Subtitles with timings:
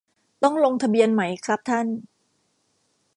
[0.43, 1.85] ต้องลงทะเบียนไหมครับท่าน